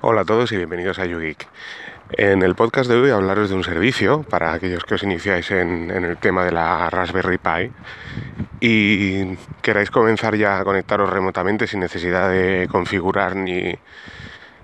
Hola 0.00 0.20
a 0.20 0.24
todos 0.24 0.52
y 0.52 0.56
bienvenidos 0.56 1.00
a 1.00 1.06
YouGeek. 1.06 1.48
En 2.12 2.42
el 2.42 2.54
podcast 2.54 2.88
de 2.88 2.94
hoy 2.94 3.10
hablaros 3.10 3.48
de 3.48 3.56
un 3.56 3.64
servicio 3.64 4.22
para 4.22 4.52
aquellos 4.52 4.84
que 4.84 4.94
os 4.94 5.02
iniciáis 5.02 5.50
en, 5.50 5.90
el 5.90 6.16
tema 6.18 6.44
de 6.44 6.52
la 6.52 6.88
Raspberry 6.88 7.38
Pi 7.38 7.72
y 8.60 9.34
queráis 9.60 9.90
comenzar 9.90 10.36
ya 10.36 10.60
a 10.60 10.64
conectaros 10.64 11.10
remotamente 11.10 11.66
sin 11.66 11.80
necesidad 11.80 12.30
de 12.30 12.68
configurar 12.70 13.34
ni, 13.34 13.76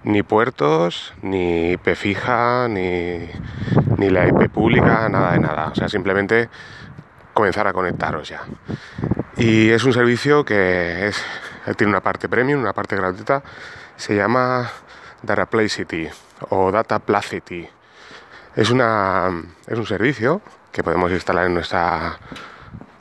ni 0.04 0.22
puertos, 0.22 1.12
ni 1.20 1.72
IP 1.72 1.96
fija, 1.96 2.68
ni, 2.68 3.28
ni 3.98 4.10
la 4.10 4.28
IP 4.28 4.48
pública, 4.52 5.08
nada 5.08 5.32
de 5.32 5.40
nada. 5.40 5.66
O 5.72 5.74
sea, 5.74 5.88
simplemente 5.88 6.48
comenzar 7.32 7.66
a 7.66 7.72
conectaros 7.72 8.28
ya. 8.28 8.42
Y 9.36 9.70
es 9.70 9.82
un 9.82 9.92
servicio 9.92 10.44
que 10.44 11.10
tiene 11.76 11.90
una 11.90 12.02
parte 12.02 12.28
premium, 12.28 12.60
una 12.60 12.72
parte 12.72 12.94
gratuita. 12.94 13.42
Se 13.96 14.14
llama 14.14 14.70
Dataplicity 15.24 16.08
o 16.50 16.70
Dataplacity. 16.70 17.68
Es, 18.56 18.70
una, 18.70 19.42
es 19.66 19.78
un 19.78 19.86
servicio 19.86 20.40
que 20.70 20.82
podemos 20.84 21.10
instalar 21.12 21.46
en 21.46 21.54
nuestra 21.54 22.18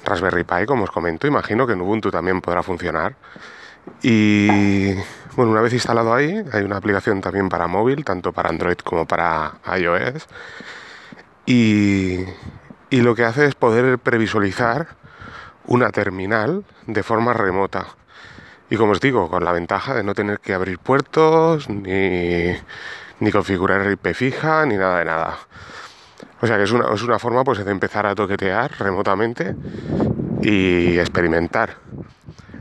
Raspberry 0.05 0.43
Pi, 0.43 0.65
como 0.65 0.83
os 0.83 0.91
comento. 0.91 1.27
Imagino 1.27 1.65
que 1.67 1.73
en 1.73 1.81
Ubuntu 1.81 2.11
también 2.11 2.41
podrá 2.41 2.63
funcionar. 2.63 3.15
Y 4.01 4.93
bueno, 5.35 5.51
una 5.51 5.61
vez 5.61 5.73
instalado 5.73 6.13
ahí, 6.13 6.43
hay 6.51 6.63
una 6.63 6.77
aplicación 6.77 7.21
también 7.21 7.49
para 7.49 7.67
móvil, 7.67 8.05
tanto 8.05 8.31
para 8.31 8.49
Android 8.49 8.77
como 8.77 9.05
para 9.05 9.53
iOS. 9.77 10.27
Y 11.45 12.25
lo 12.91 13.15
que 13.15 13.25
hace 13.25 13.45
es 13.47 13.55
poder 13.55 13.99
previsualizar 13.99 14.87
una 15.65 15.89
terminal 15.91 16.63
de 16.87 17.03
forma 17.03 17.33
remota. 17.33 17.87
Y 18.73 18.75
como 18.75 18.93
os 18.93 18.99
digo, 18.99 19.29
con 19.29 19.45
la 19.45 19.51
ventaja 19.51 19.93
de 19.93 20.01
no 20.01 20.15
tener 20.15 20.39
que 20.39 20.51
abrir 20.51 20.79
puertos, 20.79 21.69
ni, 21.69 22.55
ni 23.19 23.31
configurar 23.31 23.87
IP 23.91 24.15
fija, 24.15 24.65
ni 24.65 24.77
nada 24.77 24.97
de 24.97 25.05
nada. 25.05 25.37
O 26.41 26.47
sea 26.47 26.57
que 26.57 26.63
es 26.63 26.71
una, 26.71 26.91
es 26.91 27.03
una 27.03 27.19
forma 27.19 27.43
pues, 27.43 27.63
de 27.63 27.69
empezar 27.69 28.07
a 28.07 28.15
toquetear 28.15 28.71
remotamente 28.79 29.55
y 30.41 30.97
experimentar. 30.97 31.75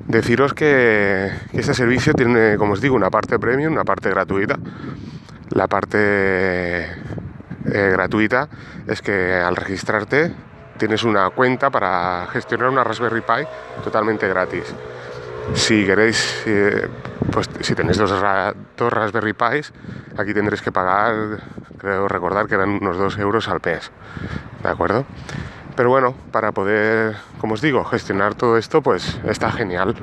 Deciros 0.06 0.52
que, 0.52 1.32
este 1.54 1.72
servicio 1.72 2.12
tiene, 2.12 2.58
como 2.58 2.74
os 2.74 2.82
digo, 2.82 2.94
una 2.94 3.08
parte 3.08 3.38
premium, 3.38 3.72
una 3.72 3.84
parte 3.84 4.10
gratuita. 4.10 4.58
La 5.48 5.66
parte 5.66 5.96
eh, 6.82 6.90
gratuita 7.64 8.50
es 8.86 9.00
que 9.00 9.32
al 9.32 9.56
registrarte 9.56 10.30
tienes 10.76 11.04
una 11.04 11.30
cuenta 11.30 11.70
para 11.70 12.26
gestionar 12.30 12.68
una 12.68 12.84
Raspberry 12.84 13.22
Pi 13.22 13.46
totalmente 13.82 14.28
gratis. 14.28 14.74
Si 15.54 15.84
queréis, 15.84 16.42
eh, 16.46 16.88
pues 17.30 17.48
si 17.60 17.74
tenéis 17.74 17.98
dos, 17.98 18.10
Raspberry 18.78 19.32
Pis, 19.34 19.72
aquí 20.16 20.32
tendréis 20.34 20.62
que 20.62 20.72
pagar, 20.72 21.40
creo 21.78 22.08
recordar 22.08 22.46
que 22.46 22.54
eran 22.54 22.70
unos 22.70 22.96
2 22.96 23.18
euros 23.18 23.48
al 23.48 23.60
mes. 23.64 23.90
¿De 24.62 24.68
acuerdo? 24.68 25.04
Pero 25.76 25.88
bueno, 25.88 26.14
para 26.30 26.52
poder, 26.52 27.16
como 27.40 27.54
os 27.54 27.60
digo, 27.60 27.84
gestionar 27.84 28.34
todo 28.34 28.56
esto, 28.56 28.82
pues 28.82 29.20
está 29.24 29.50
genial. 29.50 29.94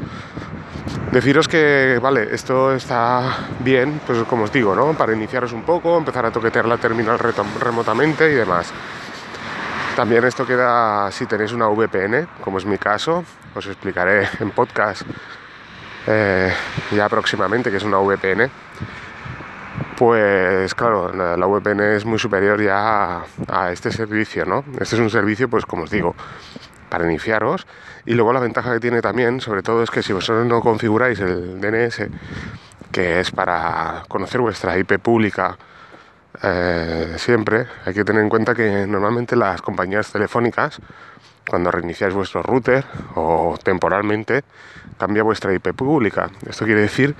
Deciros 1.12 1.48
que, 1.48 2.00
vale, 2.02 2.34
esto 2.34 2.73
está 2.73 3.38
bien, 3.60 4.02
pues 4.06 4.23
como 4.23 4.44
os 4.44 4.52
digo, 4.52 4.76
¿no? 4.76 4.94
Para 4.94 5.14
iniciaros 5.14 5.54
un 5.54 5.64
poco, 5.64 5.98
empezar 5.98 6.26
a 6.26 6.32
toquetear 6.32 6.66
la 6.66 6.78
terminal 6.78 7.20
remotamente 7.60 8.32
y 8.32 8.36
demás. 8.36 8.72
También 10.00 10.23
esto 10.23 10.47
queda 10.47 11.11
si 11.11 11.25
tenéis 11.25 11.52
una 11.52 11.67
VPN, 11.67 12.25
como 12.42 12.58
es 12.58 12.66
mi 12.66 12.78
caso, 12.78 13.25
os 13.53 13.67
explicaré 13.67 14.30
en 14.39 14.52
podcast 14.52 15.02
eh, 16.08 16.53
ya 16.95 17.09
próximamente 17.09 17.69
que 17.69 17.75
es 17.75 17.83
una 17.83 17.97
VPN. 17.97 18.50
Pues 19.97 20.73
claro, 20.73 21.11
la, 21.11 21.45
VPN 21.45 21.81
es 21.81 22.05
muy 22.05 22.17
superior 22.17 22.61
ya 22.61 23.25
a, 23.50 23.72
este 23.73 23.92
servicio, 23.92 24.45
¿no? 24.45 24.64
Este 24.80 24.95
es 24.95 25.02
un 25.02 25.09
servicio, 25.09 25.50
pues 25.50 25.66
como 25.66 25.83
os 25.83 25.89
digo, 25.89 26.16
para 26.87 27.04
iniciaros. 27.04 27.67
Y 28.05 28.14
luego 28.14 28.31
la 28.31 28.39
ventaja 28.39 28.71
que 28.71 28.80
tiene 28.80 29.02
también, 29.02 29.42
sobre 29.42 29.64
todo, 29.64 29.83
es 29.83 29.92
que 29.92 30.02
si 30.02 30.14
vosotros 30.14 30.45
no 30.45 30.61
configuráis 30.61 31.20
el 31.20 31.60
DNS, 31.60 32.08
que 32.93 33.20
es 33.20 33.31
para 33.31 34.04
conocer 34.08 34.39
vuestra 34.39 34.77
IP 34.77 34.98
pública, 34.98 35.58
eh, 36.42 37.16
siempre 37.17 37.67
hay 37.86 37.94
que 37.94 38.05
tener 38.05 38.22
en 38.22 38.30
cuenta 38.30 38.55
que 38.55 38.88
normalmente 38.88 39.36
las 39.36 39.61
compañías 39.61 40.11
telefónicas, 40.11 40.80
cuando 41.48 41.72
reiniciáis 41.72 42.14
vuestro 42.14 42.42
router 42.44 42.86
o 43.16 43.58
temporalmente, 43.61 44.44
cambia 44.98 45.23
vuestra 45.23 45.54
IP 45.54 45.73
pública. 45.73 46.30
Esto 46.48 46.66
quiere 46.66 46.82
decir 46.82 47.16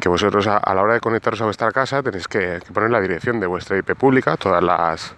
que 0.00 0.08
vosotros 0.08 0.46
a, 0.48 0.74
la 0.74 0.82
hora 0.82 0.94
de 0.94 1.00
conectaros 1.00 1.40
a 1.42 1.44
vuestra 1.44 1.70
casa 1.70 2.02
tenéis 2.02 2.26
que, 2.26 2.60
poner 2.72 2.90
la 2.90 3.00
dirección 3.00 3.38
de 3.38 3.46
vuestra 3.46 3.76
IP 3.78 3.94
pública. 3.94 4.36
Todas 4.36 4.62
las, 4.62 5.14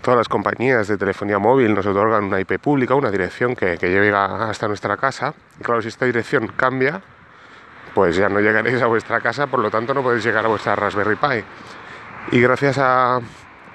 todas 0.00 0.16
las 0.16 0.28
compañías 0.28 0.88
de 0.88 0.96
telefonía 0.96 1.38
móvil 1.38 1.74
nos 1.74 1.84
otorgan 1.84 2.24
una 2.24 2.40
IP 2.40 2.58
pública, 2.58 2.94
una 2.94 3.10
dirección 3.10 3.54
que, 3.54 3.76
que 3.76 3.90
llegue 3.90 4.14
hasta 4.14 4.68
nuestra 4.68 4.96
casa. 4.96 5.34
Y 5.60 5.64
claro, 5.64 5.82
si 5.82 5.88
esta 5.88 6.06
dirección 6.06 6.46
cambia, 6.56 7.02
pues 7.96 8.14
ya 8.14 8.28
no 8.28 8.40
llegaréis 8.40 8.82
a 8.82 8.86
vuestra 8.88 9.22
casa, 9.22 9.46
por 9.46 9.58
lo 9.58 9.70
tanto 9.70 9.94
no 9.94 10.02
podéis 10.02 10.22
llegar 10.22 10.44
a 10.44 10.48
vuestra 10.48 10.76
Raspberry 10.76 11.16
Pi. 11.16 12.36
Y 12.36 12.42
gracias 12.42 12.76
a, 12.76 13.18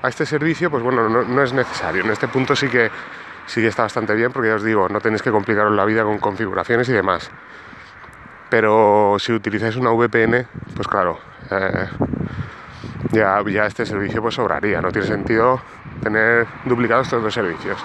este 0.04 0.28
servicio, 0.28 0.70
pues 0.70 0.84
bueno, 0.84 1.10
no, 1.10 1.42
es 1.42 1.54
necesario. 1.54 2.04
En 2.04 2.12
este 2.12 2.28
punto 2.28 2.56
sí 2.56 2.68
que, 2.68 2.92
sí 3.48 3.66
está 3.66 3.82
bastante 3.82 4.14
bien, 4.14 4.32
porque 4.32 4.50
ya 4.50 4.56
os 4.56 4.64
digo, 4.64 4.88
no 4.90 5.02
tenéis 5.02 5.24
que 5.24 5.32
complicaros 5.32 5.76
la 5.76 5.86
vida 5.86 6.04
con 6.04 6.20
configuraciones 6.20 6.88
y 6.90 6.94
demás. 6.94 7.32
Pero 8.52 9.16
si 9.18 9.34
utilizáis 9.34 9.76
una 9.76 9.90
VPN, 9.90 10.46
pues 10.76 10.88
claro, 10.88 11.18
eh, 11.50 11.90
ya, 13.14 13.42
ya 13.50 13.66
este 13.66 13.88
servicio 13.88 14.22
pues 14.22 14.36
sobraría. 14.36 14.82
No 14.82 14.92
tiene 14.92 15.08
sentido 15.08 15.60
tener 16.04 16.46
duplicados 16.66 17.08
estos 17.08 17.24
dos 17.24 17.34
servicios. 17.34 17.84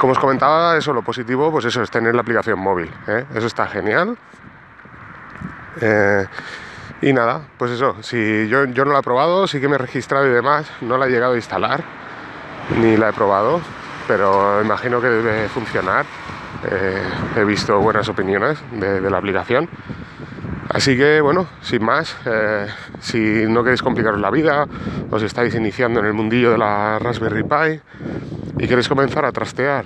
Como 0.00 0.14
os 0.14 0.18
comentaba, 0.18 0.76
eso 0.76 0.92
lo 0.92 1.02
positivo, 1.02 1.52
pues 1.52 1.64
eso 1.66 1.80
es 1.80 1.92
tener 1.92 2.16
la 2.16 2.22
aplicación 2.22 2.58
móvil. 2.58 2.90
¿eh? 3.06 3.24
Eso 3.36 3.46
está 3.46 3.68
genial. 3.68 4.18
Eh, 5.80 6.26
y 7.00 7.12
nada, 7.12 7.42
pues 7.56 7.70
eso, 7.70 7.96
si 8.02 8.48
yo, 8.48 8.64
yo 8.64 8.84
no 8.84 8.92
la 8.92 8.98
he 8.98 9.02
probado, 9.02 9.46
sí 9.46 9.60
que 9.60 9.68
me 9.68 9.76
he 9.76 9.78
registrado 9.78 10.26
y 10.26 10.30
demás, 10.30 10.68
no 10.80 10.98
la 10.98 11.06
he 11.06 11.10
llegado 11.10 11.34
a 11.34 11.36
instalar, 11.36 11.84
ni 12.80 12.96
la 12.96 13.10
he 13.10 13.12
probado, 13.12 13.60
pero 14.08 14.60
imagino 14.62 15.00
que 15.00 15.08
debe 15.08 15.48
funcionar. 15.48 16.06
Eh, 16.68 17.02
he 17.36 17.44
visto 17.44 17.78
buenas 17.78 18.08
opiniones 18.08 18.58
de, 18.72 19.08
la 19.08 19.18
aplicación. 19.18 19.68
Así 20.70 20.96
que 20.96 21.20
bueno, 21.20 21.46
sin 21.62 21.84
más, 21.84 22.16
eh, 22.26 22.66
si 22.98 23.46
no 23.46 23.62
queréis 23.62 23.82
complicaros 23.82 24.20
la 24.20 24.30
vida, 24.30 24.66
os 25.10 25.22
estáis 25.22 25.54
iniciando 25.54 26.00
en 26.00 26.06
el 26.06 26.14
mundillo 26.14 26.50
de 26.50 26.58
la 26.58 26.98
Raspberry 26.98 27.44
Pi 27.44 27.80
y 28.58 28.66
queréis 28.66 28.88
comenzar 28.88 29.24
a 29.24 29.30
trastear 29.30 29.84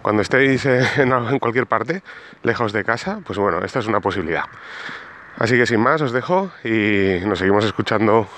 cuando 0.00 0.22
estéis 0.22 0.64
en, 0.96 1.38
cualquier 1.38 1.66
parte, 1.66 2.02
lejos 2.42 2.72
de 2.72 2.84
casa, 2.84 3.20
pues 3.24 3.38
bueno, 3.38 3.64
esta 3.64 3.80
es 3.80 3.86
una 3.86 4.00
posibilidad. 4.00 4.44
Así 5.38 5.56
que 5.56 5.66
sin 5.66 5.80
más 5.80 6.00
os 6.02 6.12
dejo 6.12 6.50
y 6.64 7.24
nos 7.24 7.38
seguimos 7.38 7.64
escuchando 7.64 8.28